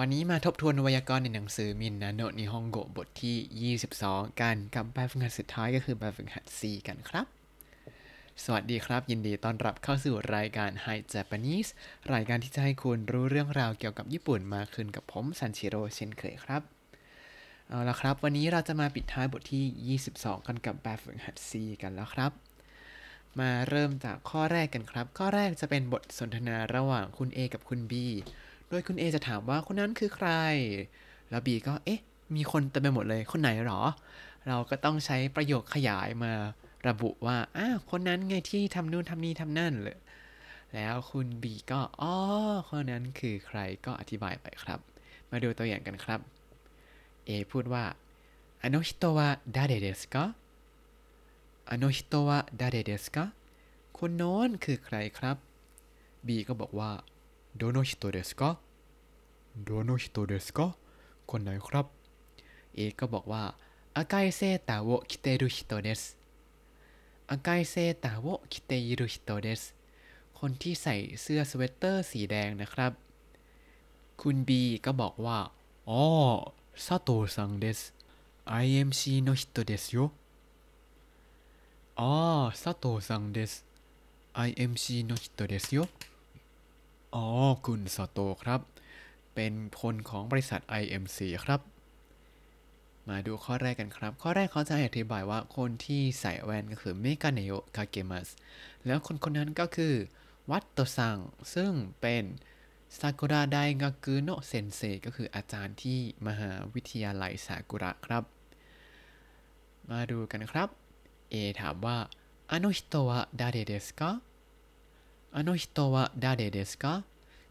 [0.00, 7.26] วันนี้มาทบทวนไวยากรณ์ในหนังสือมินนาโนนิฮงโกบทที่ 22 กันกับแบบฝึกหัดสุดท้ายก็คือแบบฝึกหัด C กันครับ
[8.44, 11.70] สวัสดีครับ ยินดีต้อนรับเข้าสู่รายการ Hi Japanese
[12.12, 16.62] รายการที่จะให้คุณรู้เรื่องราวเกี่ยวกับญี่ปุ่นมากขึ้นกับผมซันชิโร่เช่นเคยครับ
[17.68, 21.50] เอาละครับ วันนี้เราจะมาปิดท้ายบทที่ 22 กันกับแบบฝึกหัด C
[21.82, 22.32] กันแล้วครับ
[23.38, 27.94] มาเริ่มจากข้อแรกกันครับ ข้อแรกจะเป็นบทสนทนาระหว่างคุณ A กับคุณ B
[28.73, 30.29] ดยคุณ A จะถามว่าคนนั้นคือใคร
[31.29, 32.01] แล้ว B ก็ เอ๊ะ
[32.35, 33.81] มีคนเต็มไปหมดเลย คนไหนหรอ
[34.47, 36.33] เราก็ต้องใช้ประโยคขยายมา
[36.87, 39.99] ระบุว่าอ้าวคนนั้นไงที่ทำนู่นทำนี่ทำนั่นเลย
[40.73, 42.13] แล้วคุณ B ก็ อ๋อ
[42.69, 44.79] คนนั้นคือใคร ก็อธิบายไปครับ
[45.31, 46.19] มาดูตัวอย่างกันครับ
[47.27, 47.85] A พูดว่า
[48.63, 49.19] あの人は
[49.55, 50.15] 誰ですか
[51.71, 53.17] あの人は誰ですか
[53.97, 55.37] คนโน้นคือใครครับ
[56.27, 56.91] B ก็บอกว่า
[57.59, 58.57] どの人ですか
[59.68, 60.66] どの人ですか
[61.30, 61.86] คนไหนครับ
[62.74, 63.44] เอก็บอกว่า
[63.96, 66.02] 赤いセーターを着ている人です
[67.30, 69.62] 赤いセーターを着ている人です
[70.38, 72.92] คนที่ใส่เสื้อสเวตเตอร์สีแดงนะครับ
[74.20, 75.38] คุณบีก็บอกว่า
[75.88, 77.80] あ、佐藤さんです
[78.62, 79.98] IMC の人ですย
[82.00, 82.12] อ๋อ
[82.62, 83.52] ซาโตซังเดส
[84.46, 85.78] IMC の人ですよ
[87.14, 87.24] อ๋อ
[87.64, 88.73] คุณซาโตครับ
[89.35, 91.61] เป็นคนของบริษัท IMC ครับ
[93.09, 98.27] มาดูข้อแรกกันครับ ข้อแรกเขาจะอธิบายว่าคนที่ใส่แว่นก็คือเมกาเนโอคาเกมัส
[98.85, 99.93] แล้วคนคนนั้นก็คือ
[100.51, 101.17] วัตโตซัง
[101.53, 102.23] ซึ่งเป็น
[102.99, 108.23] ซากุระไดงากุโนะเซนเซก็คืออาจารย์ที่มหาวิทยาลัยซากุระครับ
[109.89, 110.69] มาดูกันครับ
[111.33, 111.97] A ถามว่า
[112.51, 114.01] あの人は誰ですか
[115.31, 117.03] あの人は誰ですか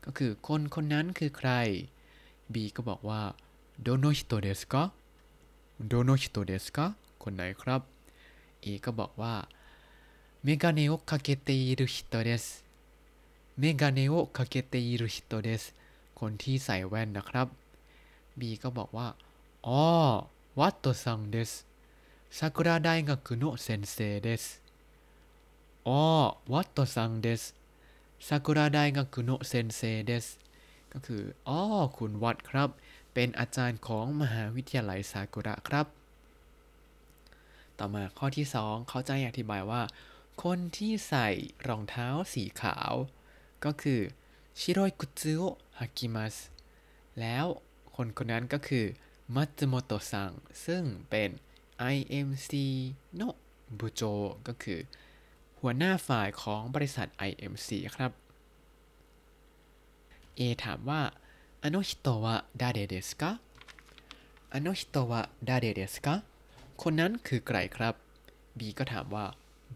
[0.03, 1.51] ก็คือคนคนนั้นคือใคร
[2.53, 3.21] B ก็บอกว่า
[3.81, 6.85] どの人ですか どの人ですか
[7.23, 7.81] คนไหนครับ
[8.63, 9.35] A ก็บอกว่า
[10.43, 12.45] 眼鏡をかけている人です
[13.59, 15.63] 眼鏡をかけている人です
[16.19, 17.47] คนที่ใส่แว่นนะครับ
[18.39, 19.07] B ก็บอกว่า
[19.67, 30.27] あ、ワットさんです さくら大学の先生です あ、ワットさんです さくら大学の先生です
[30.93, 31.59] ก็คืออ๋อ
[31.97, 32.69] คุณวัดครับ
[33.13, 35.87] เป็นอาจารย์ของมหาวิทยาลัยซากุระครับ
[37.79, 39.81] ต่อมาข้อที่ 2 เขาจะอธิบายว่า
[40.43, 41.29] คนที่ใส่
[41.67, 42.93] รองเท้าสีขาว
[43.65, 43.99] ก็คือ
[44.59, 45.41] ชิโรยกุซึโอ
[45.79, 46.35] ฮากิมัส
[47.19, 47.45] แล้ว
[47.95, 48.85] คนคนนั้นก็คือ
[49.35, 50.31] มัตสึโมโตะซัง
[50.65, 51.29] ซึ่งเป็น
[51.95, 52.51] IMC
[53.15, 53.21] โน
[53.79, 54.01] บุโจ
[54.47, 54.79] ก็คือ
[55.62, 58.12] หัวหน้าฝ่ายของบริษัท IMC ครับ
[60.38, 61.02] A ถามว่า
[61.64, 63.40] あの人は誰ですか
[64.50, 66.22] あの人は誰ですか
[66.82, 67.94] คนนั้นคือใครครับ
[68.58, 69.26] B ก็ถามว่า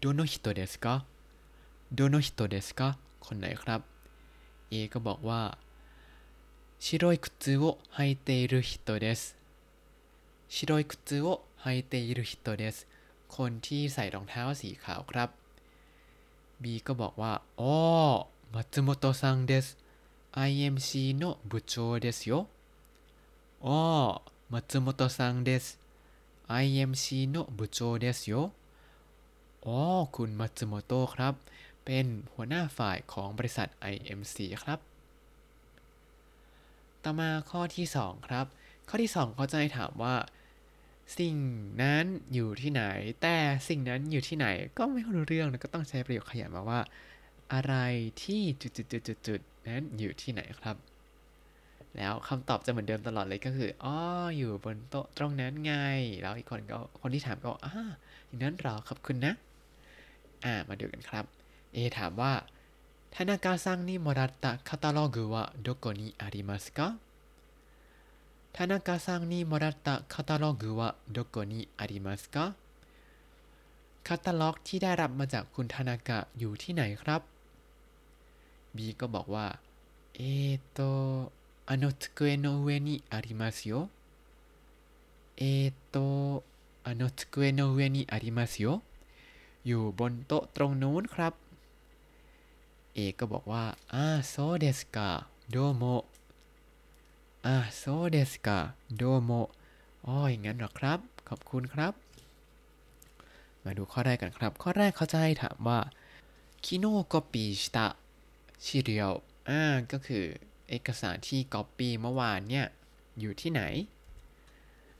[0.01, 1.05] どの人ですか
[1.93, 3.81] どの人ですかคนไหนครับ
[4.71, 5.41] A ก็บอกว่า
[6.79, 9.35] 白い靴を履いている人です
[10.49, 12.87] 白い靴を履いている人です
[13.35, 15.29] คนที่ใส่รองเท้าสีขาวครับ
[16.62, 17.74] B ก็บอกว่าอ๋อ
[18.54, 19.66] มัตสึโมโตะซังเดส
[20.48, 21.74] IMC の部长
[22.04, 22.32] ですよ
[23.62, 23.78] โอ๋อ
[24.52, 25.64] มัตสึโมโตะซังเดส
[26.62, 28.34] IMC の部长ですよ
[29.62, 29.78] โอ๋อ
[30.14, 31.34] คุณมัตสึโมโตะครับ
[31.84, 34.78] เป็นหัวหน้าฝ่ายของบริษัท IMC ครับ
[37.02, 38.46] ต่อมาข้อที่ 2 ครับ
[38.88, 40.14] ข้อที่ 2 เขาจะให้ถามว่า
[41.16, 41.36] สิ่ง
[41.82, 42.04] นั้น
[42.34, 42.84] อยู่ที่ไหน
[43.22, 43.36] แต่
[43.68, 44.46] สิ่งนั้นอยู่ที่ไหน
[44.78, 46.80] ก็ไม่รู้เรื่องแล้วก็ต้องใช้ประโยคขยายมาว่า
[47.52, 47.74] อะไร
[48.22, 50.76] ที่จุดๆๆนั้นอยู่ที่ไหนครับ
[51.96, 53.96] แล้วคำตอบจะเหมือนเดิมตลอดเลยก็คืออ๋อ
[54.36, 55.74] อยู่บนโต๊ะตรงนั้นไง
[56.22, 57.74] แล้วอีกคนก็คนที่ถามก็อ่า
[58.26, 59.34] อย่างนั้นรอครับคุณนะ
[60.44, 61.24] อ่ามาดูกันครับ
[61.72, 62.32] เอถามว่า
[63.14, 66.86] ทานากาซังนี่มรัตตะคาตาลอกุวะโดโกนิอาริมัสกา
[68.53, 72.55] 田中さんにもらったカタログはどこにありますか
[74.03, 77.21] คาตาล็อกที่ได้รับมาจากคุณธนากะอยู่ที่ไหนครับ
[78.75, 79.47] B ก็บอกว่า
[80.15, 80.21] เอ
[80.73, 80.79] โต
[81.65, 83.89] あの机の上にありますよ
[85.37, 86.43] เอโต
[86.83, 88.81] あの机の上にありますよ
[89.65, 91.33] อยู่บนโต๊ะตรงนู้นครับ
[92.93, 95.09] เอก็บอกว่าอ่าโซเดสกา
[95.49, 95.83] โดโม
[97.50, 98.58] อาโซเดสกา
[98.96, 99.30] โดโม
[100.06, 100.98] อ๋ออย่างนั้นหรอครับ
[101.28, 101.92] ขอบคุณครับ
[103.64, 105.80] มาดูข้อแรกกันครับ ข้อแรกเขาจะให้ถามว่า
[106.64, 107.86] คิโนก็ปีชตะ
[108.64, 109.12] ชิเรียว
[109.48, 109.62] อ่า
[109.92, 110.24] ก็คือ
[110.68, 112.66] เอกสารที่ก๊อปปี้เมื่อวานเนี่ย
[113.20, 113.62] อยู่ที่ไหน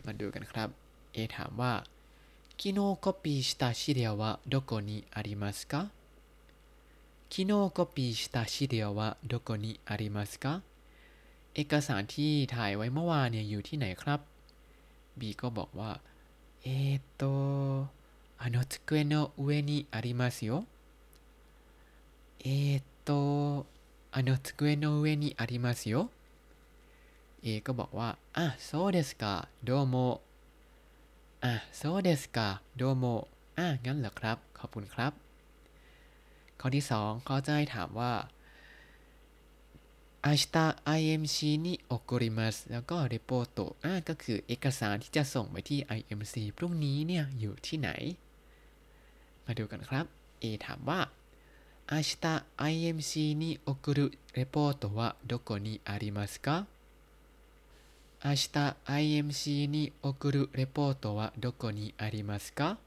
[0.05, 0.69] มาดูกันครับ
[1.13, 1.73] เอถามว่า
[2.61, 5.75] คิโนก็ปีชตะชิเรียววะโดโกนิอาริมัสก
[7.31, 10.68] 昨日コピーした資料はどこにありますか昨日ะโーした資料はどこにありますか
[11.61, 14.21] เอกสารที่ถ่ายไว้เมื่อวานเนี่ยอยู่ที่ไหนครับ
[15.19, 15.91] บีก็บอกว่า
[16.63, 16.67] เอ
[17.17, 17.23] โต
[18.43, 20.65] あの机の上にありますよ。
[22.45, 23.67] えっと、
[24.13, 26.11] あの机の上にありますよ。
[27.43, 30.21] A ก็บอกว่า อะそうですかどうも
[31.41, 33.27] อะそうですかどうも
[33.57, 35.13] อะงั้นเหรอครับ ขอบคุณครับ
[36.61, 38.13] ข้อที่ 2 เขาจะให้ถามว่า
[40.28, 47.90] 明日 IMC に送りますแล้วก็ report อ่ะก็คือเอกสารที่จะส่งไปที่ IMC พรุ่งนี้เนี่ย อยู่ที่ไหน
[49.46, 50.06] มาดูกันครับ
[50.42, 51.00] A ถามว่า
[51.92, 52.26] 明日
[52.72, 53.12] IMC
[53.42, 56.66] に送るレポートはどこにありますか
[58.24, 62.78] 明日 IMC に送るレポートはどこにありますか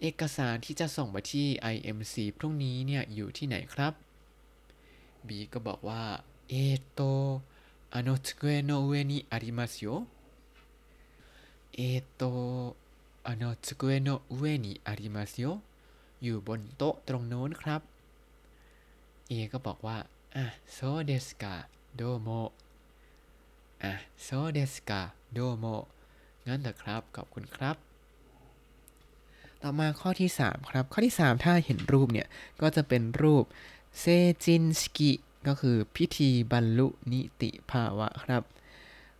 [0.00, 4.05] เอกสารที่จะส่งไปที่ IMC พรุ่งนี้เนี่ย อยู่ที่ไหนครับ
[5.29, 6.03] บีก็บอกว่า
[6.49, 6.53] เอ
[6.93, 7.01] โต
[7.89, 10.05] あの机の上にありますよ。
[11.71, 12.75] えっ、ー、と、
[13.23, 15.61] あの机の上にありますよ。
[16.21, 17.81] อยู่บนโต๊ะตรงโน้นครับ
[19.27, 19.97] เอก็บอกว่า
[20.35, 21.53] อะโซเดสกา
[21.95, 22.27] โดโม
[23.83, 25.01] อะโซเดสกา
[25.33, 25.65] โดโม
[26.47, 27.75] งั้นเถอะครับ ขอบคุณครับ
[29.61, 32.27] ต่อมาข้อที่ 3 ครับ ข้อที่ 3 ถ้าเห็นรูปเนี่ย
[32.61, 33.45] ก็จะเป็นรูป
[33.99, 34.05] เซ
[34.43, 35.11] จินสกิ
[35.47, 38.43] ก็คือพิธีบรรลุนิติภาวะครับ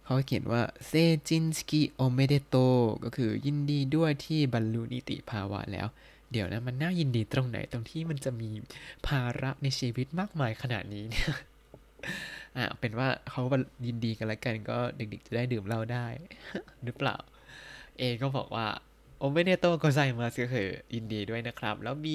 [0.03, 2.55] เขาเขียนว่า成人式おめでとう
[3.03, 5.87] ก็คือยินดีด้วยที่บรรลุนิติภาวะแล้ว
[6.31, 8.49] เดี๋ยวนะมันน่ายินดีตรงไหนตรงที่มันจะมี
[9.07, 11.27] ภาระในชีวิตมากมายขนาดนี้เนี่ย
[12.57, 13.41] อะเป็นว่าเขา
[13.87, 16.05] ยินดีกันแล้วกันก็เด็กๆจะได้ดื่มเหล้าได้
[16.83, 17.15] หรือเปล่า
[17.99, 18.67] A ก็บอกว่า
[19.19, 22.05] โอเมเนโตโกไซมาก็คือยินดีด้วยนะครับ แล้ว B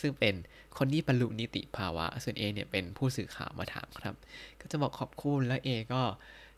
[0.00, 0.34] ซึ่งเป็น
[0.78, 4.14] คนที่บรรลุนิติภาวะ ส่วน A เนี่ยเป็นผู้สื่อข่าวมาถามครับ
[4.60, 6.02] ก็จะบอกขอบคุณแล้ว A ก็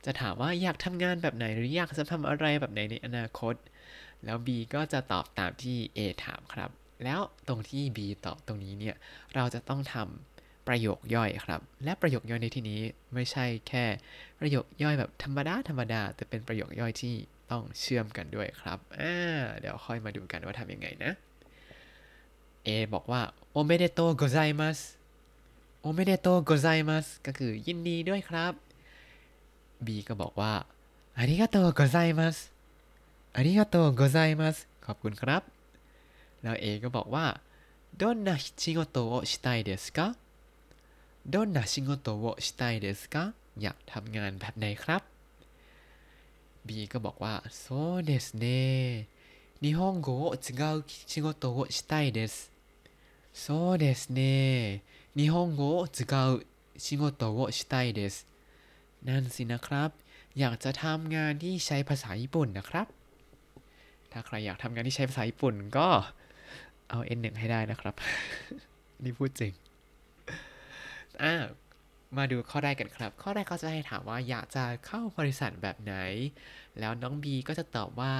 [0.04, 3.54] จะถามว่าอยากทำงานแบบไหนหรืออยากจะทำอะไรแบบไหนในอนาคต
[4.24, 6.70] แล้ว B ก็จะตอบตามที่ A ถามครับ
[7.04, 8.96] แล้วตรงที่ B ตอบตรงนี้เนี่ย
[9.34, 12.80] เราจะต้องทำประโยคย่อยครับ และประโยคย่อยในที่นี้
[13.14, 13.84] ไม่ใช่แค่
[14.40, 17.14] ประโยคย่อยแบบธรรมดาธรรมดาแต่เป็นประโยคย่อยที่
[17.51, 19.13] ต้องเชื่อมกันด้วยครับ อ่า
[19.59, 21.11] เดี๋ยวค่อยมาดูกันว่าทำยังไงนะ
[22.67, 24.79] A บอกว่าโอเมเดโตโกไซมัส
[25.81, 28.53] โอเมเดโตโกไซมัสก็คือยินดีด้วยครับ
[29.85, 30.53] B ก็บอกว่า
[31.17, 32.37] อาริกาโตโกไซมัส
[33.35, 35.41] อาริกาโตโกไซมัสขอบคุณครับ
[36.41, 37.25] แล้ว A ก็บอกว่า
[38.01, 38.29] どんな
[38.61, 39.99] 仕事をしたいですか
[41.33, 45.10] どんな仕事をしたいですかอยากทำงานแบบไหนครับ
[46.67, 47.33] B ก็บอกว่า
[47.65, 49.07] そうですね
[49.61, 52.51] 日本語を使う仕事をしたいです
[53.33, 54.83] そうですね
[55.15, 56.45] 日本語を使う
[56.77, 58.27] 仕事をしたいです
[59.07, 59.89] นั่นสินะครับ
[60.39, 62.87] อยากจะทำงานที่ใช้ภาษาญี่ปุ่นนะครับ
[64.11, 65.87] ถ้าใครอยากทำงานที่ใช้ภาษาญี่ปุ่นก็
[66.89, 67.95] เอา N1 ให้ได้นะครับ
[69.03, 69.53] นี่พูดจริง
[71.23, 71.33] อ่า
[72.16, 75.94] มาดูข้อแรกกันครับ ข้อแรกเขาจะให้ถามว่าอยากจะเข้าบริษัทแบบไหน
[76.78, 78.14] แล้วน้องบีก็จะตอบว่า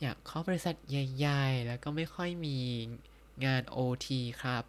[0.00, 2.58] อยากเข้าบริษัทใหญ่ๆ แล้วก็ไม่ค่อยมี
[3.44, 4.06] งาน OT
[4.42, 4.64] ครับ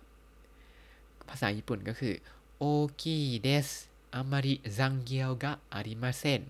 [1.30, 2.14] ภาษาญี่ปุ่นก็คือ
[2.58, 3.68] 大きいです
[4.14, 6.42] あまり残業がありません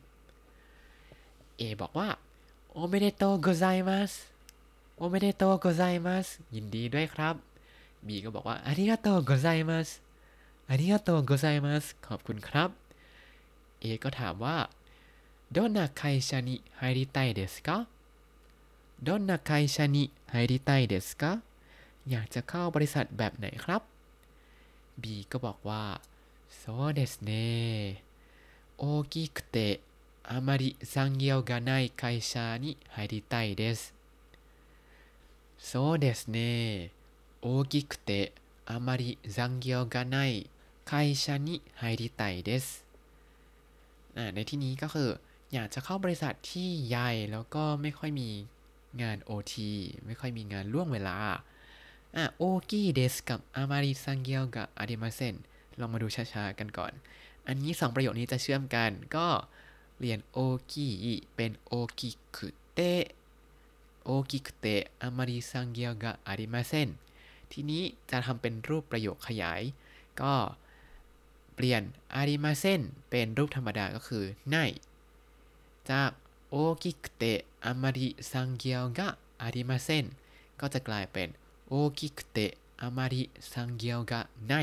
[1.58, 2.10] เอบอกว่า
[2.72, 4.12] おめでとうございます
[4.98, 7.36] おめでとうございますยินดีด้วยครับ
[8.08, 9.90] บีก็บอกว่าอาริกาโตโกไซมัส
[10.69, 12.71] อาริกาโตโกไซมัสขอบคุณครับ
[13.81, 14.57] เอก็ถามว่า
[15.55, 17.89] どんな会社に入りたいですか
[19.03, 21.41] どんな会社に入りたいですか
[22.09, 23.83] อยากจะเข้าบริษัทแบบไหนครับ
[25.03, 25.85] B ก็บอกว่า
[26.63, 28.03] そうですね
[28.79, 29.81] 大きくて
[30.23, 33.95] あまり残業がない会社に入りたいです
[35.59, 36.91] そうですね
[37.43, 38.33] 大きくて
[38.67, 40.49] あまり残業がない
[40.88, 42.66] ไคชานิไฮริไตเดส
[44.36, 45.10] ในที่นี้ก็คือ
[45.54, 48.30] อยากจะเข้าบริษัทที่ใหญ่แล้วก็ไม่ค่อยมี
[49.02, 49.54] งาน OT
[50.06, 51.18] ไม่ค่อยมีงานล่วงเวลา
[52.38, 55.36] โอกีเดสกับอามาริซังเกียวกับอาเดมาเซน
[55.80, 56.94] ลองมาดูช้าๆกันก่อน
[57.48, 59.28] อันนี้สองประโยคนี้จะเชื่อมกัน ก็
[60.00, 60.38] เรียนโอ
[60.72, 60.88] กี
[61.36, 62.80] เป็นโอกิคุเต
[64.04, 64.68] โอกิคุเต
[65.02, 66.90] อามาริซังเกียวกับอาเดมาเซน
[67.52, 69.62] ทีนี้จะทำเป็นรูปประโยคขยาย
[70.22, 70.34] ก็
[71.56, 71.82] เปลี่ยน
[72.16, 74.56] อาริมาเซนเป็นรูปธรรมดาก็คือไน
[75.90, 76.12] จาก
[76.50, 79.08] โอกิกเตะอามาริซังเกียวกะ
[79.42, 80.06] อาริมาเซน
[80.60, 81.30] ก็จะกลายเป็น
[81.68, 82.52] 大きくてあ
[82.82, 84.54] まり残業がない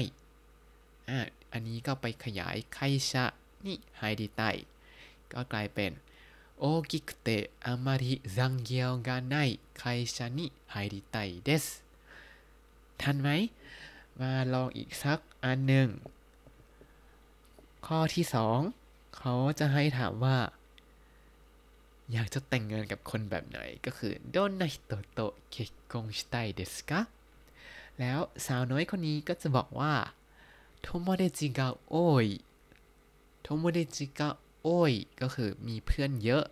[1.11, 1.21] อะ
[1.53, 4.43] อันนี้ก็ไปขยาย会社に入りたい
[5.33, 5.93] ก็กลายเป็น
[6.59, 9.37] 大きくてあまり残業がな
[9.79, 9.85] い会
[10.17, 11.65] 社に入りたいです
[13.01, 13.29] ทันไหม
[14.21, 15.89] มาลองอีกสักอันหนึ่ง
[17.87, 18.59] ข้อที่สอง
[19.17, 20.39] เขาจะให้ถามว่า
[22.13, 27.01] อยากจะแต่งงานกับคนแบบไหนก็คือどんな人と結婚したいですか
[28.01, 29.95] แล้วสาวน้อยคนนี้ก็จะบอกว่า
[30.81, 32.27] โทโมเดจิกะโอย
[33.43, 34.29] โทโมเดจิกะ
[34.63, 36.45] โอยก็คือมีเพื่อนเยอะ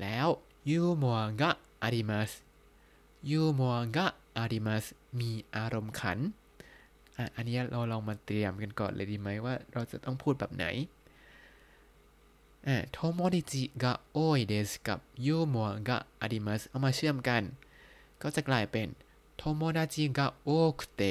[0.00, 0.28] แล้ว
[0.70, 1.50] ユーモアがあ
[1.82, 2.32] ります
[3.30, 4.06] ユーモアがあ
[4.36, 4.84] ります
[5.18, 6.18] มีอารมณ์ขัน
[7.16, 10.66] อะอันนี้เราลองมาเตรียมกันก่อนเลยดีไหมว่าเราจะต้องพูดแบบไหน
[12.66, 17.42] อ่า友達が多いですกับユーモアがありますเอามาเชื่อมกัน
[18.22, 18.88] ก็จะกลายเป็น
[19.36, 21.02] 友達が多くて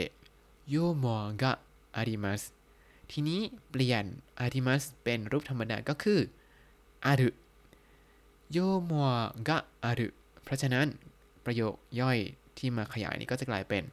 [0.73, 1.51] ユーモアがあ
[1.95, 2.41] ります
[3.11, 4.05] ทีนี้เปลี่ยน
[4.39, 6.19] ありますเป็นรูปธรรมดาก็คือ
[7.05, 9.13] あるユーモア
[9.47, 10.07] がある
[10.43, 10.87] เพราะฉะนั้น
[11.45, 12.17] ประโยคย่อย
[12.57, 13.83] ที่มาขยายนี้ก็จะกลายเป็น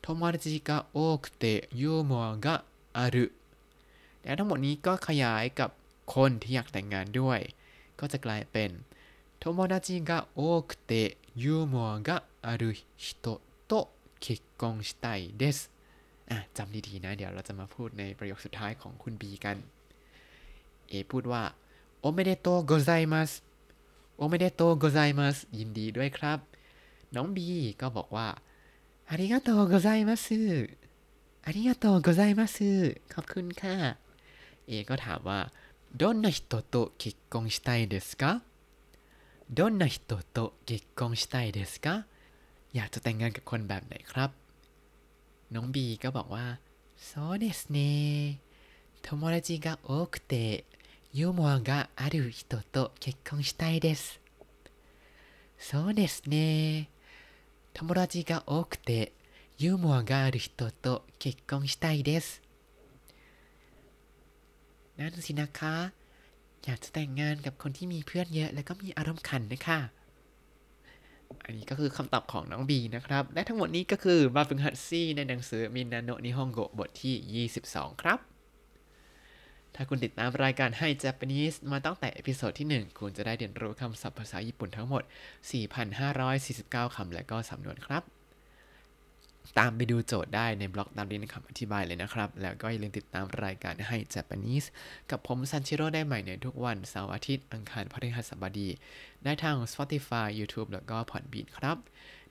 [0.00, 1.44] 友達が多くて
[1.80, 2.54] ユーモアが
[2.96, 3.26] ある
[4.22, 5.70] และทั้งหมดนี้ก็ขยายกับ
[6.14, 7.40] คนที่อยากแต่งงานด้วย
[7.98, 8.70] ก็จะกลายเป็น
[9.38, 13.72] 友達が多くてユーモアがある人と
[14.20, 15.06] 結婚した
[15.38, 15.58] いです
[16.30, 19.56] อะจำดีๆนะ เดี๋ยวเราจะมาพูดในประโยคสุดท้ายของคุณบีกัน
[20.88, 21.42] A พูดว่า
[22.00, 23.30] おめでとうございます
[24.16, 26.38] おめでとうございますยินดีด้วยครับ
[27.14, 27.46] น้องบี
[27.80, 28.28] ก็บอกว่า
[29.12, 30.70] ありがとうございます。
[31.42, 33.00] ありがとうございます。
[33.08, 33.96] ขクンカー
[34.68, 35.50] ณค่ะ
[35.96, 38.42] どんな人と結婚したいですか？
[39.50, 42.06] どんな人と結婚したいですか？
[42.72, 44.30] อยากจะแต่งงานกับคนแบบไหนครับ
[45.50, 46.60] น้องบีก็บอกว่า
[46.96, 48.38] そうですね
[49.02, 50.62] 友達が多くて
[51.12, 54.20] ユーモアがある人と結婚したいです。
[55.58, 56.89] そうですね。
[57.79, 59.13] 友達が多くて
[59.57, 62.41] ユーモアがある人と結婚したいです
[64.99, 65.93] นั่นสินะคะ
[66.65, 69.79] อยากจะแต่งงานกับคนที่มีเพื่อนเยอะ แล้วก็มีอารมณ์ขันนะคะ
[71.45, 78.19] อันนี้ก็คือคำตอบของน้องบีนะครับ และทั้งหมดนี้ก็คือบาฝึกหัดซี่ในหนังสือมินาโนะนิฮงโกบทที่ 22 ครับ
[79.74, 85.02] ถ้าคุณติดตามรายการให้ Japanese มาตั้งแต่ episode ที่ 1 คุณจะได้เรียนรู้คำศัพท์ภาษาญี่ปุ่นทั้งหมด
[86.18, 88.04] 4,549 คำและก็สำนวนครับ
[89.58, 94.66] ตามไปดูโจทย์ได้ในบล็อกตามลิงก์คำอธิบายเลยนะครับ แล้วก็อย่าลืมติดตามรายการให้ Japanese
[95.10, 98.68] กับผมซันชิโร่ได้ใหม่ในทุกวันเสาร์อาทิตย์อังคารพฤหัสบดี
[99.24, 101.76] ได้ทาง Spotify YouTube แล้วก็ Podbean ครับ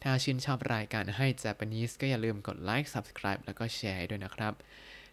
[0.04, 4.54] ถ้าชื่นชอบรายการให้ Japanese ก็อย่าลืมกดไลค์ Subscribe แล้วก็แชร์ด้วยนะครับ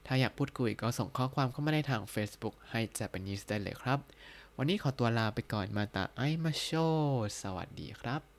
[0.07, 3.99] ถ้าอยากพูดคุยก็ส่งข้อความเข้ามาได้ทาง Facebook ให้ Japanese ได้เลยครับ
[4.57, 6.69] วันนี้ขอตัวลาไปก่อนมาตาไอมาโช
[7.41, 8.36] สวัสดีครับ